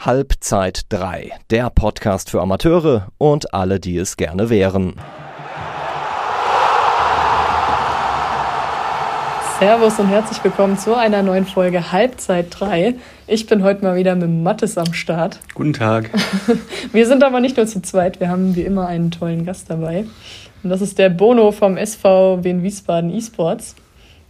[0.00, 4.94] Halbzeit 3, der Podcast für Amateure und alle, die es gerne wären.
[9.58, 12.94] Servus und herzlich willkommen zu einer neuen Folge Halbzeit 3.
[13.26, 15.40] Ich bin heute mal wieder mit Mattes am Start.
[15.54, 16.10] Guten Tag.
[16.92, 20.06] Wir sind aber nicht nur zu zweit, wir haben wie immer einen tollen Gast dabei.
[20.62, 23.74] Und das ist der Bono vom SV Wien Wiesbaden Esports.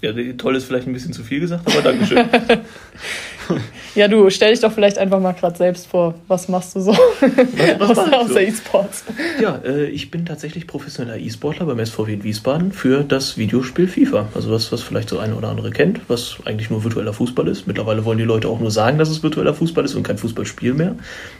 [0.00, 2.18] Ja, toll ist vielleicht ein bisschen zu viel gesagt, aber Dankeschön.
[3.96, 6.14] ja, du, stell dich doch vielleicht einfach mal gerade selbst vor.
[6.28, 6.92] Was machst du so?
[6.92, 9.04] Was, was außer, außer E-Sports.
[9.42, 14.28] Ja, äh, ich bin tatsächlich professioneller E-Sportler beim SVW in Wiesbaden für das Videospiel FIFA.
[14.36, 17.66] Also was, was vielleicht so eine oder andere kennt, was eigentlich nur virtueller Fußball ist.
[17.66, 20.74] Mittlerweile wollen die Leute auch nur sagen, dass es virtueller Fußball ist und kein Fußballspiel
[20.74, 20.94] mehr.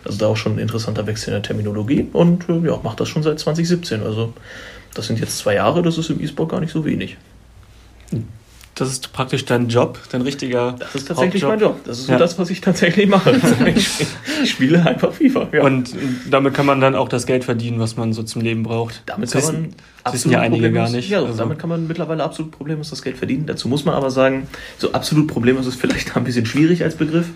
[0.05, 2.09] Also da auch schon ein interessanter Wechsel in der Terminologie.
[2.13, 4.03] Und äh, ja, macht das schon seit 2017.
[4.03, 4.33] Also
[4.95, 7.17] das sind jetzt zwei Jahre, das ist im E-Sport gar nicht so wenig.
[8.79, 10.77] Das ist praktisch dein Job, dein richtiger.
[10.79, 11.61] Das ist tatsächlich Hauptjob.
[11.61, 11.85] mein Job.
[11.85, 12.19] Das ist so ja.
[12.19, 13.33] das, was ich tatsächlich mache.
[13.75, 14.07] ich,
[14.49, 15.49] spiele einfach FIFA.
[15.51, 15.65] Ja.
[15.65, 15.91] Und
[16.31, 19.03] damit kann man dann auch das Geld verdienen, was man so zum Leben braucht.
[19.07, 21.09] Damit das kann man das wissen ja einige gar nicht.
[21.09, 21.37] Ja, also.
[21.37, 23.47] damit kann man mittlerweile absolut problemlos das Geld verdienen.
[23.47, 24.47] Dazu muss man aber sagen,
[24.79, 27.31] so absolut problemlos ist vielleicht ein bisschen schwierig als Begriff.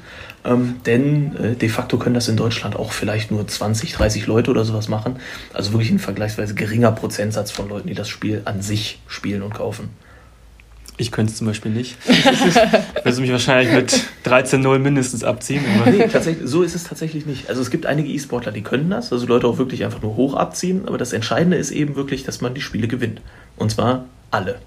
[0.45, 4.51] Ähm, denn äh, de facto können das in Deutschland auch vielleicht nur 20, 30 Leute
[4.53, 5.17] oder sowas machen.
[5.53, 9.55] Also wirklich ein vergleichsweise geringer Prozentsatz von Leuten, die das Spiel an sich spielen und
[9.55, 9.91] kaufen.
[10.99, 11.97] Ich könnte es zum Beispiel nicht.
[12.07, 15.65] Ich würde mich wahrscheinlich mit 13-0 mindestens abziehen.
[15.87, 17.49] Nee, tatsächlich, so ist es tatsächlich nicht.
[17.49, 20.35] Also es gibt einige E-Sportler, die können das, also Leute auch wirklich einfach nur hoch
[20.35, 23.21] abziehen, aber das Entscheidende ist eben wirklich, dass man die Spiele gewinnt.
[23.57, 24.59] Und zwar alle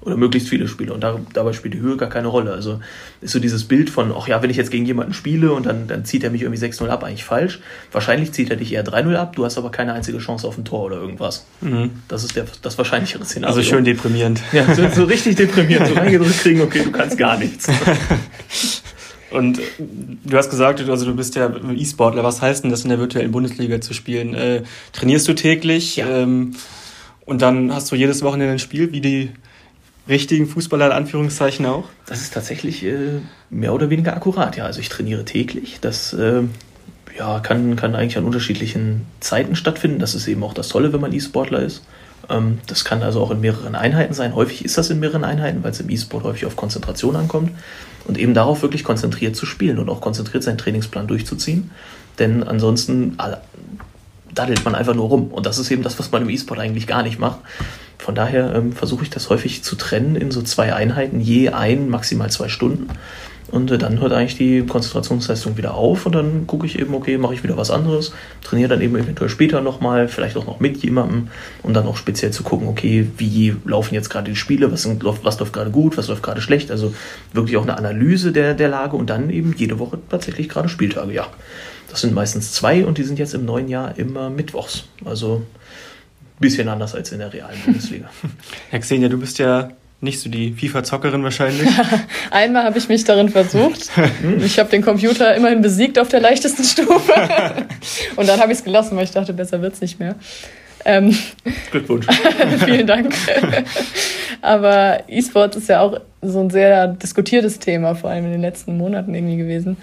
[0.00, 0.92] oder möglichst viele Spiele.
[0.92, 2.52] Und da, dabei spielt die Höhe gar keine Rolle.
[2.52, 2.80] Also
[3.20, 5.88] ist so dieses Bild von, ach ja, wenn ich jetzt gegen jemanden spiele und dann,
[5.88, 7.60] dann zieht er mich irgendwie 6-0 ab, eigentlich falsch.
[7.92, 10.64] Wahrscheinlich zieht er dich eher 3-0 ab, du hast aber keine einzige Chance auf ein
[10.64, 11.46] Tor oder irgendwas.
[11.60, 11.90] Mhm.
[12.08, 13.56] Das ist der, das wahrscheinlichere Szenario.
[13.56, 14.40] Also schön deprimierend.
[14.52, 15.88] Ja, so, so richtig deprimierend.
[15.88, 17.68] So reingedrückt kriegen, okay, du kannst gar nichts.
[19.30, 19.60] Und
[20.24, 22.24] du hast gesagt, also du bist ja E-Sportler.
[22.24, 24.34] Was heißt denn das in der virtuellen Bundesliga zu spielen?
[24.34, 25.96] Äh, trainierst du täglich?
[25.96, 26.08] Ja.
[26.08, 26.54] Ähm,
[27.26, 29.30] und dann hast du jedes Wochenende ein Spiel, wie die
[30.08, 31.84] richtigen Fußballer in Anführungszeichen auch?
[32.06, 33.20] Das ist tatsächlich äh,
[33.50, 34.64] mehr oder weniger akkurat, ja.
[34.64, 35.78] Also ich trainiere täglich.
[35.80, 36.42] Das äh,
[37.18, 39.98] ja, kann, kann eigentlich an unterschiedlichen Zeiten stattfinden.
[39.98, 41.82] Das ist eben auch das Tolle, wenn man E-Sportler ist.
[42.30, 44.34] Ähm, das kann also auch in mehreren Einheiten sein.
[44.34, 47.50] Häufig ist das in mehreren Einheiten, weil es im E-Sport häufig auf Konzentration ankommt.
[48.06, 51.70] Und eben darauf wirklich konzentriert zu spielen und auch konzentriert seinen Trainingsplan durchzuziehen.
[52.18, 53.18] Denn ansonsten
[54.34, 55.28] daddelt man einfach nur rum.
[55.28, 57.40] Und das ist eben das, was man im E-Sport eigentlich gar nicht macht.
[57.98, 61.88] Von daher ähm, versuche ich das häufig zu trennen in so zwei Einheiten, je ein,
[61.88, 62.88] maximal zwei Stunden.
[63.50, 67.18] Und äh, dann hört eigentlich die Konzentrationsleistung wieder auf und dann gucke ich eben, okay,
[67.18, 70.76] mache ich wieder was anderes, trainiere dann eben eventuell später nochmal, vielleicht auch noch mit
[70.78, 71.28] jemandem,
[71.62, 75.02] um dann auch speziell zu gucken, okay, wie laufen jetzt gerade die Spiele, was, sind,
[75.04, 76.92] was läuft gerade gut, was läuft gerade schlecht, also
[77.32, 81.12] wirklich auch eine Analyse der, der Lage und dann eben jede Woche tatsächlich gerade Spieltage,
[81.12, 81.26] ja.
[81.90, 84.84] Das sind meistens zwei und die sind jetzt im neuen Jahr immer mittwochs.
[85.06, 85.42] Also
[86.40, 88.08] bisschen anders als in der realen Bundesliga.
[88.70, 91.68] Herr Xenia, du bist ja nicht so die FIFA-Zockerin wahrscheinlich.
[92.30, 93.90] Einmal habe ich mich darin versucht.
[94.44, 97.12] Ich habe den Computer immerhin besiegt auf der leichtesten Stufe.
[98.16, 100.14] Und dann habe ich es gelassen, weil ich dachte, besser wird es nicht mehr.
[100.84, 101.16] Ähm,
[101.72, 102.06] Glückwunsch.
[102.64, 103.12] vielen Dank.
[104.40, 108.76] Aber E-Sport ist ja auch so ein sehr diskutiertes Thema, vor allem in den letzten
[108.76, 109.76] Monaten irgendwie gewesen.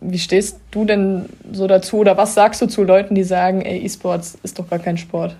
[0.00, 3.78] Wie stehst du denn so dazu oder was sagst du zu Leuten, die sagen, ey,
[3.84, 5.34] E-Sports ist doch gar kein Sport?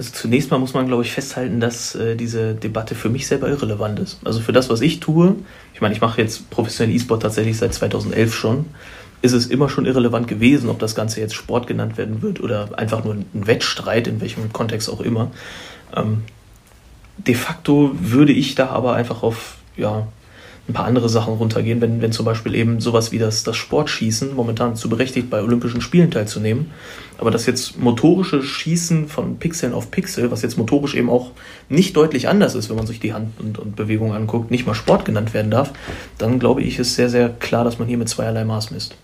[0.00, 3.50] Also zunächst mal muss man, glaube ich, festhalten, dass äh, diese Debatte für mich selber
[3.50, 4.18] irrelevant ist.
[4.24, 5.36] Also für das, was ich tue,
[5.74, 8.64] ich meine, ich mache jetzt professionell E-Sport tatsächlich seit 2011 schon,
[9.20, 12.70] ist es immer schon irrelevant gewesen, ob das Ganze jetzt Sport genannt werden wird oder
[12.78, 15.32] einfach nur ein Wettstreit, in welchem Kontext auch immer.
[15.94, 16.22] Ähm,
[17.18, 20.08] de facto würde ich da aber einfach auf ja,
[20.70, 24.34] ein paar andere Sachen runtergehen, wenn, wenn zum Beispiel eben sowas wie das, das Sportschießen
[24.34, 26.70] momentan zu berechtigt bei Olympischen Spielen teilzunehmen,
[27.18, 31.32] aber das jetzt motorische Schießen von Pixeln auf Pixel, was jetzt motorisch eben auch
[31.68, 34.74] nicht deutlich anders ist, wenn man sich die Hand und, und Bewegung anguckt, nicht mal
[34.74, 35.72] Sport genannt werden darf,
[36.18, 38.96] dann glaube ich, ist sehr, sehr klar, dass man hier mit zweierlei Maß misst.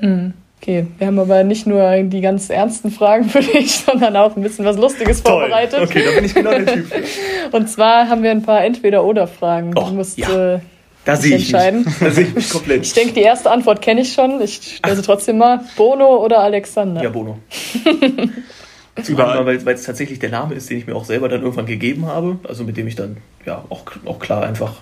[0.00, 0.32] Mhm.
[0.62, 4.42] Okay, wir haben aber nicht nur die ganz ernsten Fragen für dich, sondern auch ein
[4.42, 5.40] bisschen was Lustiges Toll.
[5.40, 5.80] vorbereitet.
[5.80, 6.92] Okay, da bin ich genau der Typ.
[7.52, 9.72] Und zwar haben wir ein paar Entweder-Oder-Fragen.
[9.74, 10.56] Oh, du musst ja.
[10.56, 10.60] äh,
[11.04, 11.84] da sehe ich entscheiden.
[11.84, 11.94] Mich.
[12.00, 12.82] Da sehe ich mich komplett.
[12.86, 14.40] Ich denke, die erste Antwort kenne ich schon.
[14.40, 15.60] Ich stelle sie trotzdem mal.
[15.76, 17.02] Bono oder Alexander?
[17.02, 17.38] Ja, Bono.
[19.08, 22.06] Überall, weil es tatsächlich der Name ist, den ich mir auch selber dann irgendwann gegeben
[22.06, 24.74] habe, also mit dem ich dann ja auch, auch klar einfach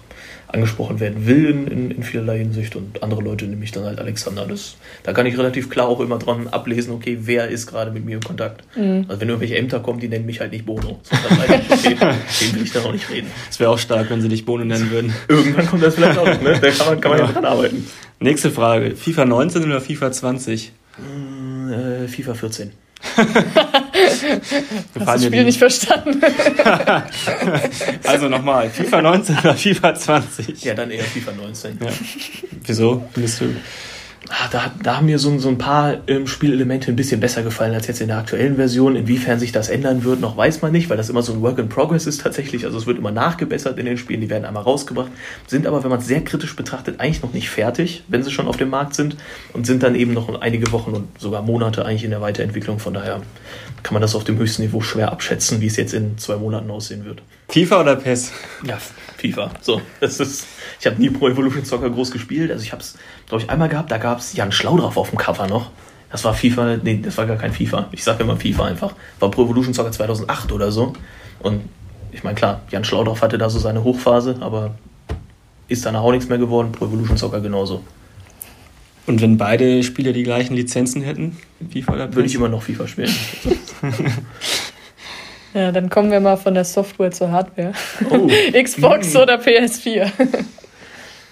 [0.48, 4.00] angesprochen werden will in, in, in vielerlei Hinsicht und andere Leute nehme ich dann halt
[4.00, 4.46] Alexander.
[4.46, 8.04] Das, da kann ich relativ klar auch immer dran ablesen, okay, wer ist gerade mit
[8.04, 8.64] mir in Kontakt.
[8.76, 9.04] Mhm.
[9.08, 11.00] Also wenn irgendwelche Ämter kommen, die nennen mich halt nicht Bono.
[11.10, 11.96] Halt, okay,
[12.40, 13.30] dem will ich dann auch nicht reden.
[13.46, 15.12] Das wäre auch stark, wenn sie dich Bono nennen würden.
[15.28, 16.58] Irgendwann kommt das vielleicht auch noch, ne?
[16.60, 17.26] Da kann man, kann man ja.
[17.26, 17.86] ja dran arbeiten.
[18.20, 18.96] Nächste Frage.
[18.96, 20.72] FIFA 19 oder FIFA 20?
[21.70, 22.72] Äh, FIFA 14.
[24.94, 26.20] Hast das Spiel nicht verstanden.
[28.04, 30.64] also nochmal, FIFA 19 oder FIFA 20?
[30.64, 31.78] Ja, dann eher FIFA 19.
[31.80, 31.90] Ja.
[32.64, 33.54] Wieso bist du?
[34.28, 37.72] Ah, da, da haben mir so, so ein paar ähm, Spielelemente ein bisschen besser gefallen
[37.72, 38.94] als jetzt in der aktuellen Version.
[38.96, 41.58] Inwiefern sich das ändern wird, noch weiß man nicht, weil das immer so ein Work
[41.58, 42.64] in Progress ist tatsächlich.
[42.64, 45.10] Also es wird immer nachgebessert in den Spielen, die werden einmal rausgebracht,
[45.46, 48.48] sind aber, wenn man es sehr kritisch betrachtet, eigentlich noch nicht fertig, wenn sie schon
[48.48, 49.16] auf dem Markt sind
[49.54, 52.80] und sind dann eben noch einige Wochen und sogar Monate eigentlich in der Weiterentwicklung.
[52.80, 53.22] Von daher
[53.82, 56.70] kann man das auf dem höchsten Niveau schwer abschätzen, wie es jetzt in zwei Monaten
[56.70, 57.22] aussehen wird.
[57.48, 58.32] FIFA oder PES?
[58.66, 58.78] Ja,
[59.16, 59.50] FIFA.
[59.62, 60.46] So, das ist.
[60.80, 62.50] Ich habe nie Pro Evolution Soccer groß gespielt.
[62.50, 62.94] Also ich habe es,
[63.28, 63.90] glaube ich, einmal gehabt.
[63.90, 65.70] Da gab es Jan Schlau drauf auf dem Cover noch.
[66.10, 66.78] Das war FIFA.
[66.82, 67.88] Nee, das war gar kein FIFA.
[67.92, 68.94] Ich sage immer FIFA einfach.
[69.20, 70.92] War Pro Evolution Soccer 2008 oder so.
[71.40, 71.62] Und
[72.12, 74.74] ich meine, klar, Jan Schlaudorf hatte da so seine Hochphase, aber
[75.68, 76.72] ist danach auch nichts mehr geworden.
[76.72, 77.82] Pro Evolution Soccer genauso.
[79.06, 81.38] Und wenn beide Spieler die gleichen Lizenzen hätten,
[81.70, 82.14] FIFA oder?
[82.14, 83.14] Würde ich immer noch FIFA spielen.
[85.54, 87.72] Ja, dann kommen wir mal von der Software zur Hardware.
[88.10, 88.28] Oh.
[88.62, 89.16] Xbox mm.
[89.16, 90.10] oder PS4.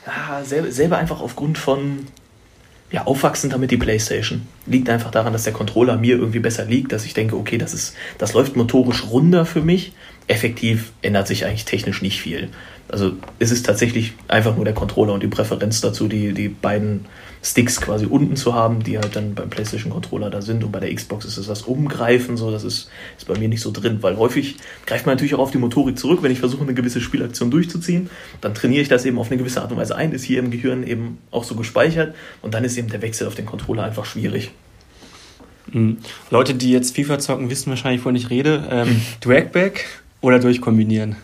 [0.06, 2.06] ah, selber, selber einfach aufgrund von
[2.90, 4.46] ja, aufwachsen damit die Playstation.
[4.66, 7.74] Liegt einfach daran, dass der Controller mir irgendwie besser liegt, dass ich denke, okay, das
[7.74, 9.92] ist, das läuft motorisch runder für mich.
[10.28, 12.48] Effektiv ändert sich eigentlich technisch nicht viel.
[12.88, 17.06] Also es ist tatsächlich einfach nur der Controller und die Präferenz dazu, die, die beiden
[17.42, 20.64] Sticks quasi unten zu haben, die halt dann beim PlayStation Controller da sind.
[20.64, 23.60] Und bei der Xbox ist es das Umgreifen, so das ist, ist bei mir nicht
[23.60, 26.62] so drin, weil häufig greift man natürlich auch auf die Motorik zurück, wenn ich versuche,
[26.62, 28.10] eine gewisse Spielaktion durchzuziehen.
[28.40, 30.50] Dann trainiere ich das eben auf eine gewisse Art und Weise ein, ist hier im
[30.50, 34.04] Gehirn eben auch so gespeichert und dann ist eben der Wechsel auf den Controller einfach
[34.04, 34.50] schwierig.
[35.72, 35.98] Mhm.
[36.30, 38.64] Leute, die jetzt FIFA zocken, wissen wahrscheinlich, wovon ich rede.
[38.70, 39.86] Ähm, Dragback
[40.20, 41.16] oder durchkombinieren?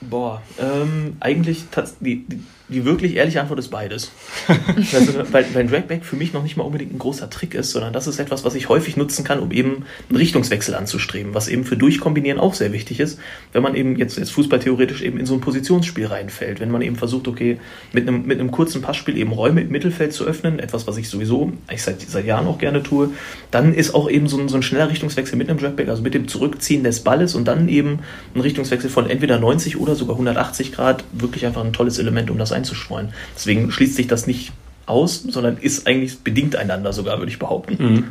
[0.00, 1.70] Boah, ähm, eigentlich
[2.00, 4.10] die, die, die wirklich ehrliche Antwort ist beides.
[4.94, 7.92] also, weil, weil Dragback für mich noch nicht mal unbedingt ein großer Trick ist, sondern
[7.92, 11.64] das ist etwas, was ich häufig nutzen kann, um eben einen Richtungswechsel anzustreben, was eben
[11.64, 13.18] für Durchkombinieren auch sehr wichtig ist,
[13.52, 16.60] wenn man eben jetzt, jetzt Fußball theoretisch eben in so ein Positionsspiel reinfällt.
[16.60, 17.58] Wenn man eben versucht, okay,
[17.92, 21.08] mit einem, mit einem kurzen Passspiel eben Räume im Mittelfeld zu öffnen, etwas, was ich
[21.08, 23.10] sowieso eigentlich seit, seit Jahren auch gerne tue,
[23.50, 26.14] dann ist auch eben so ein, so ein schneller Richtungswechsel mit einem Dragback, also mit
[26.14, 28.00] dem Zurückziehen des Balles und dann eben
[28.34, 32.38] ein Richtungswechsel von entweder 90 oder sogar 180 Grad wirklich einfach ein tolles Element, um
[32.38, 33.12] das einzustreuen.
[33.34, 34.52] Deswegen schließt sich das nicht
[34.86, 37.76] aus, sondern ist eigentlich bedingt einander sogar, würde ich behaupten.
[37.78, 38.04] Mhm.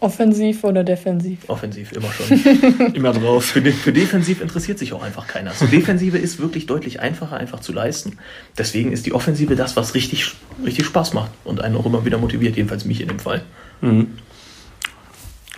[0.00, 1.40] Offensiv oder defensiv?
[1.48, 2.94] Offensiv, immer schon.
[2.94, 3.44] immer drauf.
[3.46, 5.50] Für, de für, defensiv interessiert sich auch einfach keiner.
[5.50, 8.16] So Defensive ist wirklich deutlich einfacher einfach zu leisten.
[8.56, 12.18] Deswegen ist die Offensive das, was richtig, richtig Spaß macht und einen auch immer wieder
[12.18, 13.42] motiviert, jedenfalls mich in dem Fall.
[13.80, 14.10] Mhm.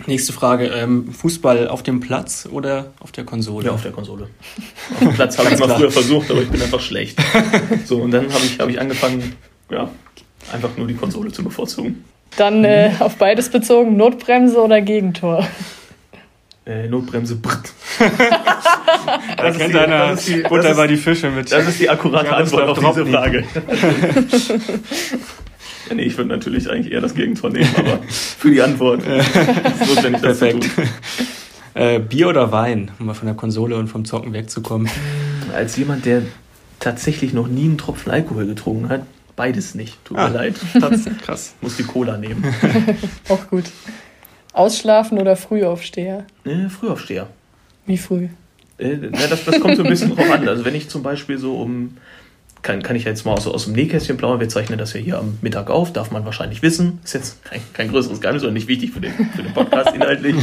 [0.07, 3.67] Nächste Frage: ähm, Fußball auf dem Platz oder auf der Konsole?
[3.67, 4.27] Ja, auf der Konsole.
[4.93, 7.19] Auf dem Platz habe ich mal früher versucht, aber ich bin einfach schlecht.
[7.85, 9.35] So, und dann habe ich, hab ich angefangen,
[9.69, 9.89] ja,
[10.51, 12.03] einfach nur die Konsole zu bevorzugen.
[12.37, 15.47] Dann äh, auf beides bezogen: Notbremse oder Gegentor?
[16.65, 17.73] Äh, Notbremse, brrt.
[19.37, 20.15] da kennt einer
[20.47, 21.51] Butter bei die Fische mit.
[21.51, 23.43] Das ist die akkurate Antwort auf diese Frage.
[25.91, 29.35] Ja, nee, ich würde natürlich eigentlich eher das Gegentor nehmen, aber für die Antwort ist
[29.93, 30.69] notwendig, das Perfekt.
[31.73, 34.89] Äh, Bier oder Wein, um mal von der Konsole und vom Zocken wegzukommen?
[35.53, 36.21] Als jemand, der
[36.79, 39.01] tatsächlich noch nie einen Tropfen Alkohol getrunken hat,
[39.35, 39.97] beides nicht.
[40.05, 40.55] Tut ah, mir leid.
[40.79, 41.55] Das ist krass.
[41.59, 42.41] Muss die Cola nehmen.
[43.27, 43.65] Auch gut.
[44.53, 46.25] Ausschlafen oder Frühaufsteher?
[46.45, 47.27] Äh, Frühaufsteher.
[47.85, 48.29] Wie früh?
[48.77, 50.47] Äh, na, das, das kommt so ein bisschen drauf an.
[50.47, 51.97] Also wenn ich zum Beispiel so um
[52.61, 54.39] kann, kann ich jetzt mal aus, aus dem Nähkästchen plaudern.
[54.39, 56.99] Wir zeichnen das ja hier am Mittag auf, darf man wahrscheinlich wissen.
[57.03, 60.35] Ist jetzt kein, kein größeres Geheimnis und nicht wichtig für den, für den Podcast inhaltlich.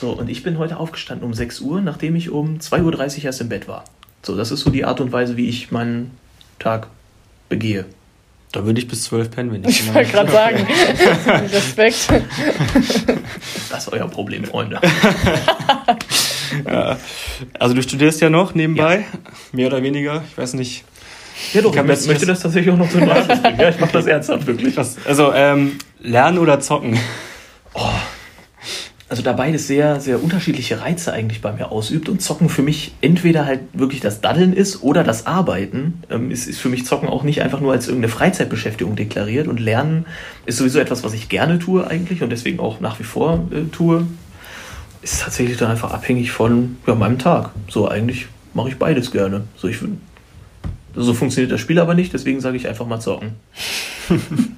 [0.00, 3.40] So, und ich bin heute aufgestanden um 6 Uhr, nachdem ich um 2.30 Uhr erst
[3.40, 3.84] im Bett war.
[4.22, 6.10] So, das ist so die Art und Weise, wie ich meinen
[6.58, 6.88] Tag
[7.48, 7.86] begehe.
[8.52, 9.80] Da würde ich bis 12 pennen, wenn ich.
[9.88, 10.66] Ich wollte gerade sagen.
[11.52, 12.08] Respekt.
[13.70, 14.80] Das ist euer Problem, Freunde.
[16.66, 16.98] ja.
[17.58, 19.18] Also du studierst ja noch nebenbei, ja.
[19.52, 20.24] mehr oder weniger.
[20.30, 20.84] Ich weiß nicht,
[21.52, 23.60] ja, doch, ich, ich möchte das tatsächlich auch noch zu Abschluss bringen.
[23.60, 24.76] Ja, ich mache das ernsthaft, wirklich.
[25.04, 26.98] Also, ähm, lernen oder zocken?
[27.74, 27.90] Oh,
[29.10, 32.92] also da beides sehr, sehr unterschiedliche Reize eigentlich bei mir ausübt und Zocken für mich
[33.00, 36.02] entweder halt wirklich das Daddeln ist oder das Arbeiten.
[36.10, 39.60] Ähm, ist, ist für mich Zocken auch nicht einfach nur als irgendeine Freizeitbeschäftigung deklariert und
[39.60, 40.04] Lernen
[40.44, 43.70] ist sowieso etwas, was ich gerne tue eigentlich und deswegen auch nach wie vor äh,
[43.72, 44.06] tue.
[45.00, 47.50] ist tatsächlich dann einfach abhängig von ja, meinem Tag.
[47.68, 49.44] So, eigentlich mache ich beides gerne.
[49.56, 49.78] So, ich,
[50.94, 53.32] so funktioniert das Spiel aber nicht, deswegen sage ich einfach mal zocken.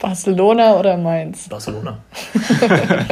[0.00, 1.48] Barcelona oder Mainz?
[1.48, 1.98] Barcelona.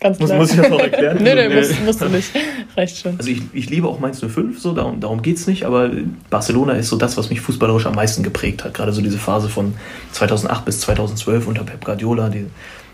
[0.00, 0.40] Ganz muss, klar.
[0.40, 1.18] muss ich das noch erklären?
[1.22, 2.30] nee, nee, musst, musst du nicht.
[2.76, 3.16] Reicht schon.
[3.18, 5.90] Also ich, ich liebe auch Mainz 05, so, darum, darum geht es nicht, aber
[6.28, 8.74] Barcelona ist so das, was mich fußballerisch am meisten geprägt hat.
[8.74, 9.74] Gerade so diese Phase von
[10.10, 12.46] 2008 bis 2012 unter Pep Guardiola, die,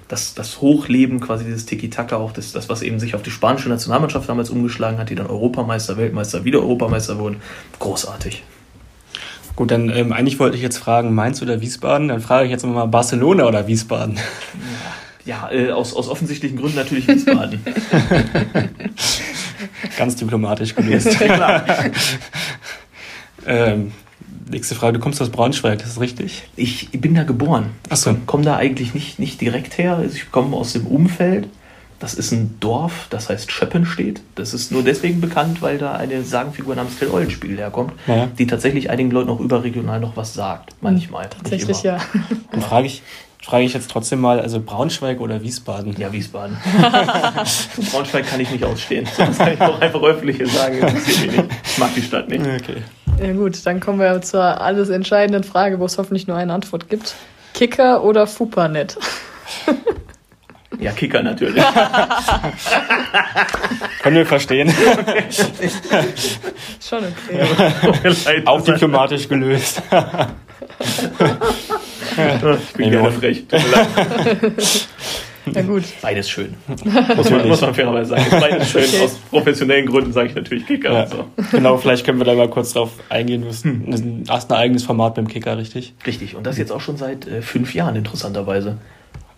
[0.08, 3.68] das, das Hochleben quasi dieses Tiki-Taka, auch das, das, was eben sich auf die spanische
[3.68, 7.36] Nationalmannschaft damals umgeschlagen hat, die dann Europameister, Weltmeister, wieder Europameister wurden.
[7.78, 8.42] Großartig.
[9.54, 12.08] Gut, dann ähm, eigentlich wollte ich jetzt fragen, Mainz oder Wiesbaden?
[12.08, 14.18] Dann frage ich jetzt mal Barcelona oder Wiesbaden.
[15.24, 17.60] Ja, äh, aus, aus offensichtlichen Gründen natürlich Wiesbaden.
[19.98, 21.08] Ganz diplomatisch gelöst.
[23.46, 23.92] Ähm,
[24.50, 26.44] nächste Frage, du kommst aus Braunschweig, das ist richtig?
[26.56, 27.70] Ich bin da geboren.
[27.90, 28.10] Ach so.
[28.12, 29.96] Ich komme da eigentlich nicht, nicht direkt her.
[29.96, 31.48] Also ich komme aus dem Umfeld.
[32.00, 34.20] Das ist ein Dorf, das heißt Schöppenstedt.
[34.36, 38.26] Das ist nur deswegen bekannt, weil da eine Sagenfigur namens Till Eulenspiegel herkommt, Ja.
[38.26, 40.76] die tatsächlich einigen Leuten auch überregional noch was sagt.
[40.80, 41.28] Manchmal.
[41.28, 41.98] Tatsächlich ja.
[42.52, 43.02] Dann frage ich,
[43.48, 45.96] frage ich jetzt trotzdem mal, also Braunschweig oder Wiesbaden?
[45.98, 46.58] Ja, Wiesbaden.
[47.90, 49.08] Braunschweig kann ich nicht ausstehen.
[49.16, 50.76] Das kann ich auch einfach öffentlich sagen.
[51.64, 52.44] Ich mag die Stadt nicht.
[52.44, 52.82] Okay.
[53.20, 56.90] Ja gut, dann kommen wir zur alles entscheidenden Frage, wo es hoffentlich nur eine Antwort
[56.90, 57.14] gibt.
[57.54, 58.98] Kicker oder Fupanet?
[60.80, 61.64] Ja, Kicker natürlich.
[64.00, 64.72] Können wir verstehen.
[66.80, 67.44] Schon okay.
[68.24, 68.46] Leid.
[68.46, 69.82] Auch diplomatisch gelöst.
[72.18, 73.44] Ich bin gerne frech.
[75.54, 75.84] Ja gut.
[76.02, 76.54] Beides schön.
[77.16, 78.24] Muss man, muss man fairerweise sagen.
[78.30, 78.84] Beides schön.
[78.84, 79.04] Okay.
[79.04, 80.92] Aus professionellen Gründen sage ich natürlich Kicker.
[80.92, 81.02] Ja.
[81.04, 81.24] und So.
[81.52, 83.42] Genau, vielleicht können wir da mal kurz drauf eingehen.
[83.42, 85.94] Du hast ein, hast ein eigenes Format beim Kicker, richtig?
[86.06, 86.36] Richtig.
[86.36, 88.78] Und das jetzt auch schon seit äh, fünf Jahren, interessanterweise.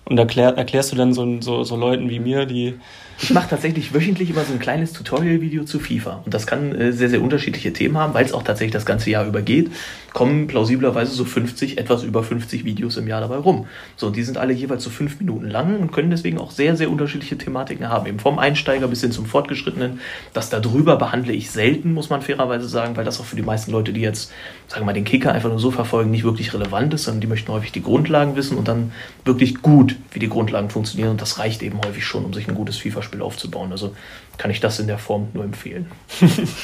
[0.05, 2.75] Und erklär, erklärst du dann so, so, so Leuten wie mir, die.
[3.23, 6.23] Ich mache tatsächlich wöchentlich immer so ein kleines Tutorial-Video zu FIFA.
[6.25, 9.11] Und das kann äh, sehr, sehr unterschiedliche Themen haben, weil es auch tatsächlich das ganze
[9.11, 9.71] Jahr über geht.
[10.15, 13.67] Kommen plausiblerweise so 50, etwas über 50 Videos im Jahr dabei rum.
[13.97, 16.77] So, und die sind alle jeweils so fünf Minuten lang und können deswegen auch sehr,
[16.77, 18.07] sehr unterschiedliche Thematiken haben.
[18.07, 20.01] Eben vom Einsteiger bis hin zum Fortgeschrittenen.
[20.33, 23.71] Das darüber behandle ich selten, muss man fairerweise sagen, weil das auch für die meisten
[23.71, 24.33] Leute, die jetzt,
[24.67, 27.27] sagen wir mal, den Kicker einfach nur so verfolgen, nicht wirklich relevant ist, sondern die
[27.27, 28.93] möchten häufig die Grundlagen wissen und dann
[29.27, 31.11] wirklich gut, wie die Grundlagen funktionieren.
[31.11, 33.73] Und das reicht eben häufig schon, um sich ein gutes FIFA-Spiel aufzubauen.
[33.73, 33.95] Also
[34.39, 35.91] kann ich das in der Form nur empfehlen.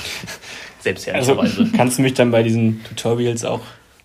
[0.81, 1.37] Selbst Also
[1.76, 3.61] kannst du mich dann bei diesen Tutorials auch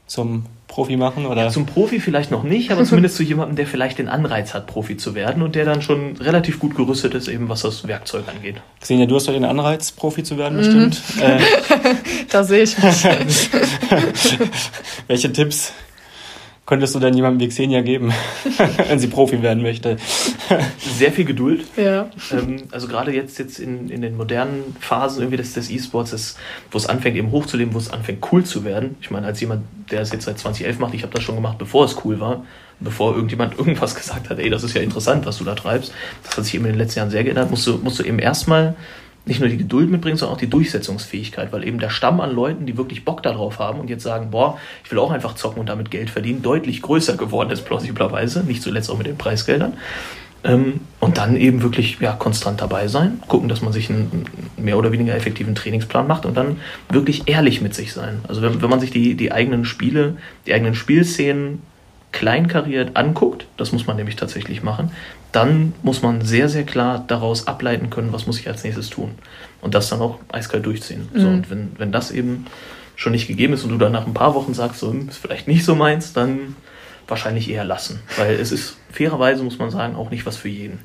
[0.08, 1.26] zum Profi machen?
[1.26, 1.50] Oder?
[1.50, 4.98] Zum Profi vielleicht noch nicht, aber zumindest zu jemandem, der vielleicht den Anreiz hat, Profi
[4.98, 8.56] zu werden und der dann schon relativ gut gerüstet ist, eben was das Werkzeug angeht.
[8.80, 11.02] Xenia, du hast doch den Anreiz, Profi zu werden, bestimmt.
[11.22, 11.40] Äh,
[12.30, 13.06] Da sehe ich mich.
[15.08, 15.74] welche Tipps
[16.72, 18.14] könntest du denn jemandem wie Xenia geben,
[18.88, 19.98] wenn sie Profi werden möchte?
[20.78, 21.66] Sehr viel Geduld.
[21.76, 22.10] ja.
[22.32, 26.38] Ähm, also gerade jetzt, jetzt in, in den modernen Phasen irgendwie des, des E-Sports, ist,
[26.72, 28.96] wo es anfängt eben hochzuleben, wo es anfängt cool zu werden.
[29.02, 31.58] Ich meine, als jemand, der es jetzt seit 2011 macht, ich habe das schon gemacht,
[31.58, 32.46] bevor es cool war,
[32.80, 35.92] bevor irgendjemand irgendwas gesagt hat, ey, das ist ja interessant, was du da treibst.
[36.24, 37.50] Das hat sich eben in den letzten Jahren sehr geändert.
[37.50, 38.76] Musst du, musst du eben erstmal
[39.26, 42.66] nicht nur die Geduld mitbringen, sondern auch die Durchsetzungsfähigkeit, weil eben der Stamm an Leuten,
[42.66, 45.70] die wirklich Bock darauf haben und jetzt sagen, boah, ich will auch einfach zocken und
[45.70, 49.74] damit Geld verdienen, deutlich größer geworden ist, plausiblerweise, nicht zuletzt auch mit den Preisgeldern.
[50.44, 54.26] Ähm, und dann eben wirklich ja, konstant dabei sein, gucken, dass man sich einen
[54.58, 56.58] mehr oder weniger effektiven Trainingsplan macht und dann
[56.90, 58.22] wirklich ehrlich mit sich sein.
[58.28, 61.62] Also wenn, wenn man sich die, die eigenen Spiele, die eigenen Spielszenen
[62.12, 64.92] kleinkariert anguckt, das muss man nämlich tatsächlich machen,
[65.32, 69.12] dann muss man sehr, sehr klar daraus ableiten können, was muss ich als nächstes tun.
[69.62, 71.08] Und das dann auch eiskalt durchziehen.
[71.14, 71.34] So, Mhm.
[71.36, 72.48] und wenn, wenn das eben
[72.96, 75.18] schon nicht gegeben ist und du dann nach ein paar Wochen sagst, so, hm, ist
[75.18, 76.56] vielleicht nicht so meins, dann
[77.08, 78.02] wahrscheinlich eher lassen.
[78.18, 80.80] Weil es ist fairerweise, muss man sagen, auch nicht was für jeden.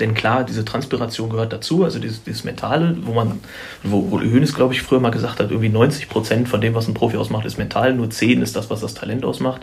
[0.00, 3.40] Denn klar, diese Transpiration gehört dazu, also dieses, dieses Mentale, wo man,
[3.82, 6.88] wo, wo Hönes, glaube ich, früher mal gesagt hat, irgendwie 90 Prozent von dem, was
[6.88, 9.62] ein Profi ausmacht, ist mental, nur 10 ist das, was das Talent ausmacht.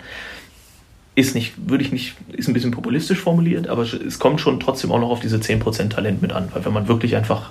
[1.20, 4.90] Ist nicht, würde ich nicht, ist ein bisschen populistisch formuliert, aber es kommt schon trotzdem
[4.94, 6.48] auch noch auf diese 10% Talent mit an.
[6.54, 7.50] Weil wenn man wirklich einfach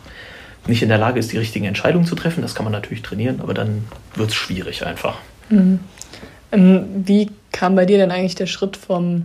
[0.66, 3.42] nicht in der Lage ist, die richtigen Entscheidungen zu treffen, das kann man natürlich trainieren,
[3.42, 3.84] aber dann
[4.14, 5.18] wird es schwierig einfach.
[5.50, 5.80] Ähm,
[7.04, 9.24] Wie kam bei dir denn eigentlich der Schritt vom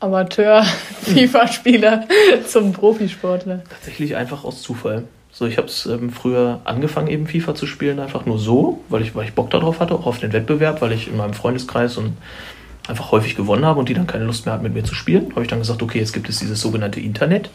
[0.00, 2.06] Amateur-FIFA-Spieler
[2.46, 3.62] zum Profisportler?
[3.70, 5.04] Tatsächlich einfach aus Zufall.
[5.32, 9.00] So, ich habe es ähm, früher angefangen, eben FIFA zu spielen, einfach nur so, weil
[9.00, 11.96] ich, weil ich Bock darauf hatte, auch auf den Wettbewerb, weil ich in meinem Freundeskreis
[11.96, 12.12] und
[12.88, 15.30] einfach häufig gewonnen habe und die dann keine Lust mehr hatten, mit mir zu spielen.
[15.30, 17.50] Habe ich dann gesagt, okay, jetzt gibt es dieses sogenannte Internet,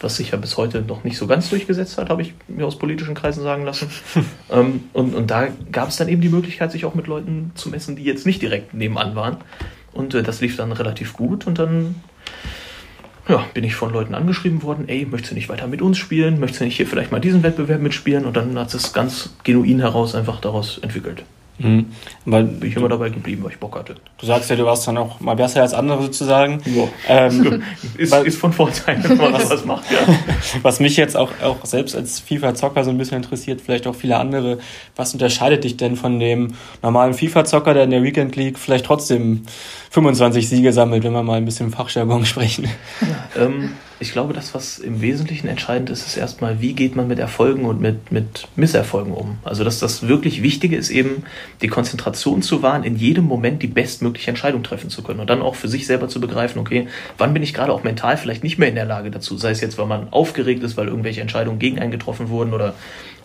[0.00, 2.78] was sich ja bis heute noch nicht so ganz durchgesetzt hat, habe ich mir aus
[2.78, 3.90] politischen Kreisen sagen lassen.
[4.50, 7.68] ähm, und, und da gab es dann eben die Möglichkeit, sich auch mit Leuten zu
[7.68, 9.36] messen, die jetzt nicht direkt nebenan waren.
[9.92, 11.96] Und äh, das lief dann relativ gut und dann
[13.28, 16.40] ja, bin ich von Leuten angeschrieben worden, ey, möchtest du nicht weiter mit uns spielen?
[16.40, 18.24] Möchtest du nicht hier vielleicht mal diesen Wettbewerb mitspielen?
[18.24, 21.24] Und dann hat es ganz genuin heraus einfach daraus entwickelt.
[21.60, 21.86] Mhm.
[22.24, 23.96] Weil bin ich immer dabei geblieben, weil ich Bock hatte.
[24.18, 26.60] Du sagst ja, du warst dann auch mal besser als andere sozusagen.
[26.64, 26.88] Ja.
[27.06, 27.62] Ähm,
[27.98, 29.98] ist, ist von Vorteil, wenn man was macht, ja.
[30.62, 34.16] Was mich jetzt auch, auch selbst als FIFA-Zocker so ein bisschen interessiert, vielleicht auch viele
[34.16, 34.58] andere,
[34.96, 39.42] was unterscheidet dich denn von dem normalen FIFA-Zocker, der in der Weekend League vielleicht trotzdem
[39.90, 42.68] 25 Siege sammelt, wenn wir mal ein bisschen Fachjargon sprechen?
[43.00, 47.06] Ja, ähm, ich glaube, das, was im Wesentlichen entscheidend ist, ist erstmal, wie geht man
[47.06, 49.36] mit Erfolgen und mit, mit Misserfolgen um.
[49.44, 51.24] Also, dass das wirklich Wichtige ist, eben
[51.60, 55.42] die Konzentration zu wahren, in jedem Moment die bestmögliche Entscheidung treffen zu können und dann
[55.42, 56.88] auch für sich selber zu begreifen, okay,
[57.18, 59.60] wann bin ich gerade auch mental vielleicht nicht mehr in der Lage dazu, sei es
[59.60, 62.72] jetzt, weil man aufgeregt ist, weil irgendwelche Entscheidungen gegen einen getroffen wurden oder,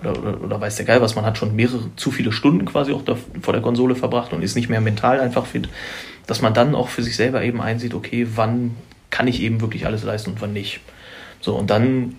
[0.02, 2.92] oder, oder, oder weiß der Geil was, man hat schon mehrere, zu viele Stunden quasi
[2.92, 5.70] auch da, vor der Konsole verbracht und ist nicht mehr mental einfach fit,
[6.28, 8.76] dass man dann auch für sich selber eben einsieht, okay, wann
[9.10, 10.80] kann ich eben wirklich alles leisten und wann nicht.
[11.42, 12.16] So, und dann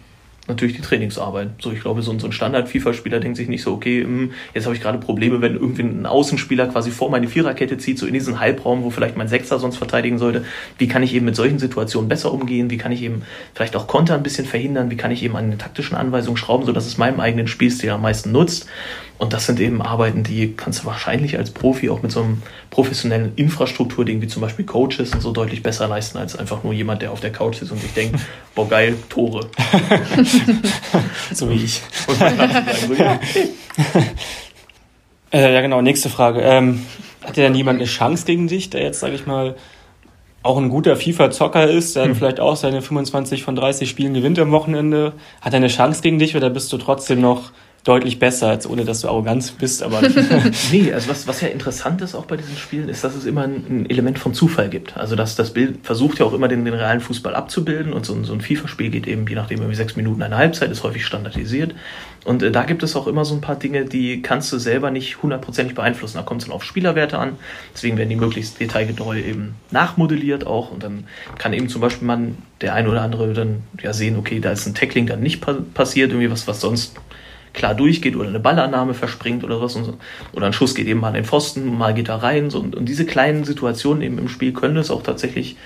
[0.48, 1.50] natürlich die Trainingsarbeit.
[1.60, 4.82] So, ich glaube, so, ein Standard-FIFA-Spieler denkt sich nicht so, okay, hm, jetzt habe ich
[4.82, 8.82] gerade Probleme, wenn irgendwie ein Außenspieler quasi vor meine Viererkette zieht, so in diesen Halbraum,
[8.82, 10.44] wo vielleicht mein Sechster sonst verteidigen sollte.
[10.78, 12.70] Wie kann ich eben mit solchen Situationen besser umgehen?
[12.70, 13.22] Wie kann ich eben
[13.54, 14.90] vielleicht auch Konter ein bisschen verhindern?
[14.90, 18.02] Wie kann ich eben an den taktischen Anweisungen schrauben, sodass es meinem eigenen Spielstil am
[18.02, 18.66] meisten nutzt?
[19.18, 22.42] Und das sind eben Arbeiten, die kannst du wahrscheinlich als Profi auch mit so einem
[22.70, 27.00] professionellen Infrastrukturding wie zum Beispiel Coaches und so deutlich besser leisten als einfach nur jemand,
[27.00, 28.20] der auf der Couch sitzt und sich denkt,
[28.54, 29.48] boah geil, Tore.
[31.32, 31.82] so wie ich.
[35.32, 36.40] äh, ja genau, nächste Frage.
[36.40, 36.86] Ähm,
[37.24, 39.56] hat dir denn jemand eine Chance gegen dich, der jetzt, sage ich mal,
[40.42, 42.14] auch ein guter FIFA-Zocker ist, der hm.
[42.14, 46.18] vielleicht auch seine 25 von 30 Spielen gewinnt am Wochenende, hat er eine Chance gegen
[46.18, 47.50] dich oder bist du trotzdem noch
[47.86, 49.82] deutlich besser, als ohne dass du arrogant bist.
[49.82, 50.02] Aber
[50.72, 53.44] nee, also was, was ja interessant ist auch bei diesen Spielen, ist, dass es immer
[53.44, 54.96] ein, ein Element vom Zufall gibt.
[54.96, 58.14] Also dass das Bild versucht ja auch immer den, den realen Fußball abzubilden und so,
[58.14, 61.06] ein, so ein FIFA-Spiel geht eben, je nachdem, irgendwie sechs Minuten eine Halbzeit, ist häufig
[61.06, 61.74] standardisiert.
[62.24, 64.90] Und äh, da gibt es auch immer so ein paar Dinge, die kannst du selber
[64.90, 66.16] nicht hundertprozentig beeinflussen.
[66.16, 67.36] Da kommt es dann auf Spielerwerte an.
[67.72, 70.72] Deswegen werden die möglichst detailgetreu eben nachmodelliert auch.
[70.72, 71.04] Und dann
[71.38, 74.66] kann eben zum Beispiel man, der eine oder andere dann ja sehen, okay, da ist
[74.66, 76.96] ein Tackling dann nicht pa passiert, irgendwie was, was sonst
[77.56, 79.72] klar durchgeht oder eine Ballannahme verspringt oder was.
[79.72, 79.98] So.
[80.32, 82.50] Oder ein Schuss geht eben mal an den Pfosten, mal geht er rein.
[82.50, 82.60] So.
[82.60, 85.56] Und, und diese kleinen Situationen eben im Spiel können es auch tatsächlich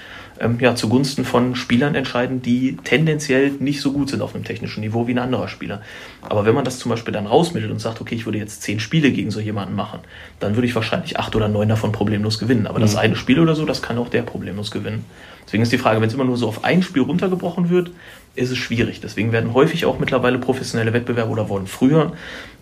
[0.41, 4.81] ähm, ja, zugunsten von Spielern entscheiden, die tendenziell nicht so gut sind auf einem technischen
[4.81, 5.83] Niveau wie ein anderer Spieler.
[6.23, 8.81] Aber wenn man das zum Beispiel dann rausmittelt und sagt, okay, ich würde jetzt zehn
[8.81, 10.01] Spiele gegen so jemanden machen,
[10.41, 12.67] dann würde ich wahrscheinlich acht oder neun davon problemlos gewinnen.
[12.67, 12.83] Aber mhm.
[12.83, 15.05] das eine Spiel oder so, das kann auch der problemlos gewinnen.
[15.45, 17.91] Deswegen ist die Frage, wenn es immer nur so auf ein Spiel runtergebrochen wird,
[18.35, 19.01] ist es schwierig.
[19.01, 22.13] Deswegen werden häufig auch mittlerweile professionelle Wettbewerbe oder wurden früher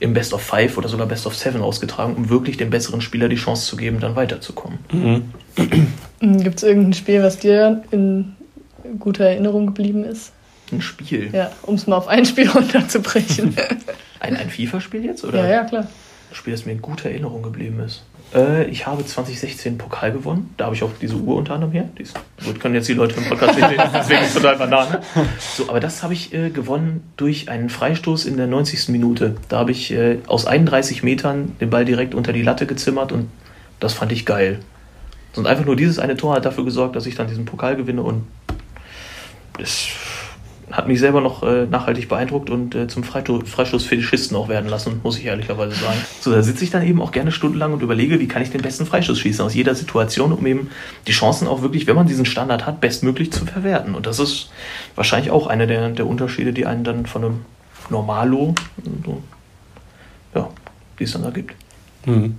[0.01, 3.29] im Best of Five oder sogar Best of Seven ausgetragen, um wirklich dem besseren Spieler
[3.29, 4.79] die Chance zu geben, dann weiterzukommen.
[4.93, 5.33] Mhm.
[6.43, 8.37] Gibt es irgendein Spiel, was dir in
[8.99, 10.33] guter Erinnerung geblieben ist?
[10.73, 11.31] Ein Spiel?
[11.33, 13.55] Ja, um es mal auf ein Spiel runterzubrechen.
[14.21, 15.25] ein ein FIFA-Spiel jetzt?
[15.25, 15.45] Oder?
[15.45, 15.83] Ja, ja, klar.
[15.83, 18.05] Ein Spiel, das mir in guter Erinnerung geblieben ist.
[18.35, 20.53] Äh, ich habe 2016 Pokal gewonnen.
[20.57, 21.89] Da habe ich auch diese Uhr unter anderem her.
[21.97, 22.15] Die ist,
[22.45, 25.01] gut, können jetzt die Leute im Podcast sehen, deswegen ist total Banane.
[25.39, 28.89] So, aber das habe ich äh, gewonnen durch einen Freistoß in der 90.
[28.89, 29.37] Minute.
[29.49, 33.29] Da habe ich äh, aus 31 Metern den Ball direkt unter die Latte gezimmert und
[33.81, 34.61] das fand ich geil.
[35.37, 38.03] Und einfach nur dieses eine Tor hat dafür gesorgt, dass ich dann diesen Pokal gewinne
[38.03, 38.27] und
[39.59, 39.89] das
[40.71, 45.19] hat mich selber noch äh, nachhaltig beeindruckt und äh, zum Freistoßfetischisten auch werden lassen, muss
[45.19, 45.99] ich ehrlicherweise sagen.
[46.21, 48.63] So, da sitze ich dann eben auch gerne stundenlang und überlege, wie kann ich den
[48.63, 50.71] besten Freistoß schießen aus jeder Situation, um eben
[51.07, 53.95] die Chancen auch wirklich, wenn man diesen Standard hat, bestmöglich zu verwerten.
[53.95, 54.51] Und das ist
[54.95, 57.41] wahrscheinlich auch einer der, der Unterschiede, die einen dann von einem
[57.91, 58.55] Normalo,
[59.05, 59.23] so,
[60.35, 60.49] ja,
[60.99, 61.55] die es dann da gibt.
[62.07, 62.37] Mhm.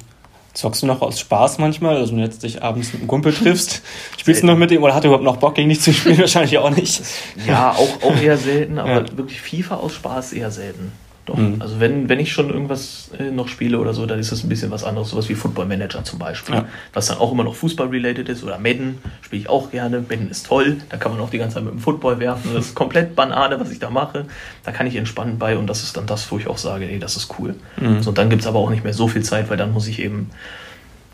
[0.53, 1.97] Zockst du noch aus Spaß manchmal?
[1.97, 3.81] Also wenn du jetzt dich abends mit einem Kumpel triffst,
[4.17, 6.17] spielst du noch mit dem oder hat er überhaupt noch Bock gegen dich zu spielen?
[6.19, 7.01] Wahrscheinlich auch nicht.
[7.47, 9.17] Ja, auch, auch eher selten, aber ja.
[9.17, 10.91] wirklich FIFA aus Spaß eher selten.
[11.29, 11.37] Doch.
[11.37, 11.61] Mhm.
[11.61, 14.49] Also wenn, wenn ich schon irgendwas äh, noch spiele oder so, dann ist das ein
[14.49, 16.55] bisschen was anderes, sowas wie Football Manager zum Beispiel.
[16.55, 16.65] Ja.
[16.91, 19.99] Was dann auch immer noch Fußball-related ist oder Madden spiele ich auch gerne.
[20.09, 22.51] Madden ist toll, da kann man auch die ganze Zeit mit dem Football werfen.
[22.55, 24.25] Das ist komplett Banane, was ich da mache.
[24.63, 26.97] Da kann ich entspannen bei und das ist dann das, wo ich auch sage, ey,
[26.97, 27.53] das ist cool.
[27.79, 28.01] Mhm.
[28.01, 29.87] So, und dann gibt es aber auch nicht mehr so viel Zeit, weil dann muss
[29.87, 30.31] ich eben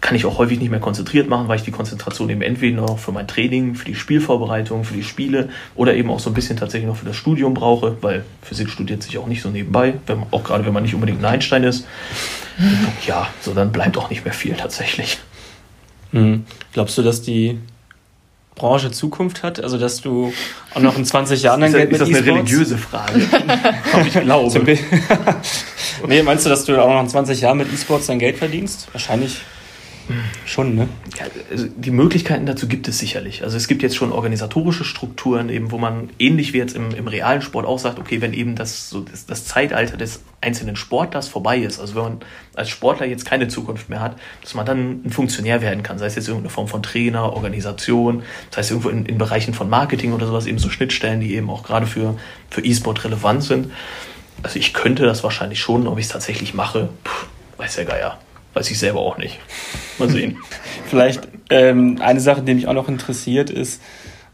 [0.05, 2.99] kann ich auch häufig nicht mehr konzentriert machen, weil ich die Konzentration eben entweder noch
[2.99, 6.57] für mein Training, für die Spielvorbereitung, für die Spiele oder eben auch so ein bisschen
[6.57, 10.19] tatsächlich noch für das Studium brauche, weil Physik studiert sich auch nicht so nebenbei, wenn
[10.19, 11.87] man, auch gerade wenn man nicht unbedingt ein Einstein ist.
[13.05, 15.17] Ja, so dann bleibt auch nicht mehr viel tatsächlich.
[16.13, 16.45] Mhm.
[16.71, 17.59] Glaubst du, dass die
[18.55, 19.59] Branche Zukunft hat?
[19.59, 20.31] Also, dass du
[20.73, 23.19] auch noch in 20 Jahren dein Geld mit Ist das eine religiöse Frage?
[24.07, 24.61] ich glaube.
[26.07, 28.87] nee, meinst du, dass du auch noch in 20 Jahren mit E-Sports dein Geld verdienst?
[28.93, 29.41] Wahrscheinlich
[30.45, 30.87] Schon, ne?
[31.17, 33.43] Ja, also die Möglichkeiten dazu gibt es sicherlich.
[33.43, 37.07] Also es gibt jetzt schon organisatorische Strukturen, eben, wo man ähnlich wie jetzt im, im
[37.07, 41.27] realen Sport auch sagt, okay, wenn eben das, so das, das Zeitalter des einzelnen Sportlers
[41.27, 42.19] vorbei ist, also wenn man
[42.53, 46.05] als Sportler jetzt keine Zukunft mehr hat, dass man dann ein Funktionär werden kann, sei
[46.05, 50.13] es jetzt irgendeine Form von Trainer, Organisation, das heißt irgendwo in, in Bereichen von Marketing
[50.13, 52.17] oder sowas, eben so Schnittstellen, die eben auch gerade für,
[52.51, 53.71] für E-Sport relevant sind.
[54.43, 58.19] Also ich könnte das wahrscheinlich schon, ob ich es tatsächlich mache, pff, weiß der Geier.
[58.55, 59.37] Weiß ich selber auch nicht.
[59.99, 60.37] Mal sehen.
[60.87, 63.81] vielleicht ähm, eine Sache, die mich auch noch interessiert, ist,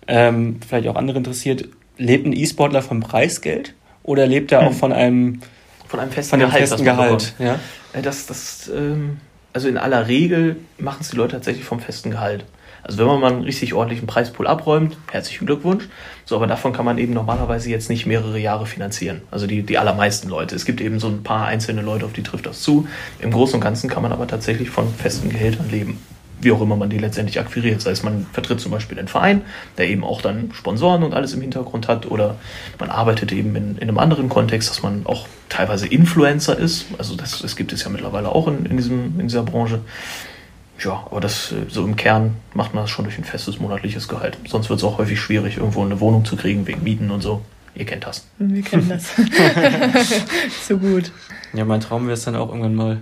[0.08, 4.68] ähm, vielleicht auch andere interessiert, lebt ein E-Sportler vom Preisgeld oder lebt er hm.
[4.68, 5.42] auch von einem,
[5.88, 6.70] von einem festen von Gehalt?
[6.70, 7.60] Festen Gehalt ja?
[7.94, 9.18] Äh, das, das, ähm,
[9.54, 12.46] also in aller Regel machen es die Leute tatsächlich vom festen Gehalt.
[12.84, 15.88] Also wenn man mal einen richtig ordentlichen Preispool abräumt, herzlichen Glückwunsch.
[16.26, 19.22] So, aber davon kann man eben normalerweise jetzt nicht mehrere Jahre finanzieren.
[19.32, 20.56] Also die, die allermeisten Leute.
[20.56, 22.88] Es gibt eben so ein paar einzelne Leute, auf die trifft das zu.
[23.20, 26.00] Im Großen und Ganzen kann man aber tatsächlich von festen Gehältern leben.
[26.44, 27.78] Wie auch immer man die letztendlich akquiriert.
[27.78, 29.44] Das heißt, man vertritt zum Beispiel einen Verein,
[29.78, 32.10] der eben auch dann Sponsoren und alles im Hintergrund hat.
[32.10, 32.38] Oder
[32.80, 36.88] man arbeitet eben in, in einem anderen Kontext, dass man auch teilweise Influencer ist.
[36.98, 39.82] Also das, das gibt es ja mittlerweile auch in, in, diesem, in dieser Branche.
[40.84, 44.38] Ja, aber das so im Kern macht man das schon durch ein festes monatliches Gehalt.
[44.48, 47.42] Sonst wird es auch häufig schwierig, irgendwo eine Wohnung zu kriegen wegen Mieten und so.
[47.76, 48.26] Ihr kennt das.
[48.38, 49.14] Wir kennen das.
[50.68, 51.12] so gut.
[51.54, 53.02] Ja, mein Traum wäre es dann auch irgendwann mal.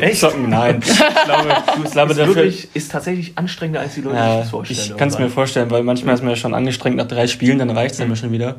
[0.00, 0.20] Echt?
[0.20, 0.48] Zocken?
[0.48, 0.80] Nein.
[0.84, 4.40] Ich glaube, ich glaube ist, dafür, wirklich, ist tatsächlich anstrengender, als die Leute ja, sich
[4.40, 4.80] das vorstellen.
[4.90, 7.58] Ich kann es mir vorstellen, weil manchmal ist man ja schon angestrengt nach drei Spielen,
[7.58, 8.10] dann reicht es mhm.
[8.10, 8.56] ja schon wieder.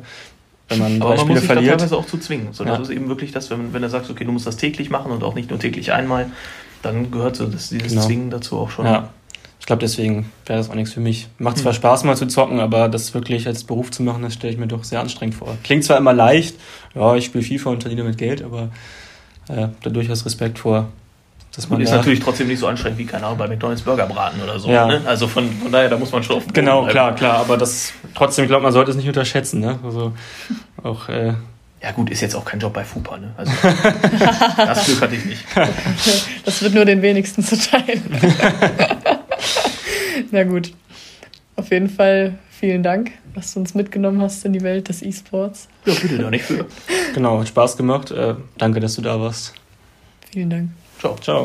[0.68, 1.78] Wenn man Aber drei man Spiele muss sich verliert.
[1.78, 2.48] teilweise auch zu zwingen.
[2.52, 2.70] So, ja.
[2.70, 5.12] Das ist eben wirklich das, wenn, wenn du sagst, okay, du musst das täglich machen
[5.12, 6.30] und auch nicht nur täglich einmal,
[6.82, 8.02] dann gehört so das, dieses genau.
[8.02, 8.86] Zwingen dazu auch schon.
[8.86, 9.10] Ja.
[9.58, 11.28] Ich glaube, deswegen wäre das auch nichts für mich.
[11.38, 11.76] Macht zwar hm.
[11.76, 14.68] Spaß mal zu zocken, aber das wirklich als Beruf zu machen, das stelle ich mir
[14.68, 15.56] doch sehr anstrengend vor.
[15.64, 16.56] Klingt zwar immer leicht,
[16.94, 18.68] ja, ich spiele FIFA und verdiene mit Geld, aber
[19.48, 20.88] äh, da durchaus Respekt vor.
[21.56, 24.06] Dass man ist da natürlich trotzdem nicht so anstrengend wie, keine Ahnung, bei McDonalds Burger
[24.06, 24.68] braten oder so.
[24.68, 24.86] Ja.
[24.86, 25.00] Ne?
[25.06, 28.44] Also von, von daher, da muss man schon auf Genau, klar, klar, aber das trotzdem,
[28.44, 29.60] ich glaube, man sollte es nicht unterschätzen.
[29.60, 29.78] Ne?
[29.82, 30.12] Also
[30.82, 31.32] auch äh,
[31.82, 33.32] ja gut, ist jetzt auch kein Job bei FUPA, ne?
[33.36, 33.52] Also,
[34.56, 35.44] das Glück hatte ich nicht.
[36.44, 38.00] Das wird nur den wenigsten zuteil.
[40.30, 40.72] Na gut.
[41.56, 45.68] Auf jeden Fall vielen Dank, dass du uns mitgenommen hast in die Welt des E-Sports.
[45.84, 46.66] Ja, bitte da nicht für.
[47.14, 48.10] Genau, hat Spaß gemacht.
[48.10, 49.54] Äh, danke, dass du da warst.
[50.32, 50.70] Vielen Dank.
[51.00, 51.16] Ciao.
[51.16, 51.44] Ciao.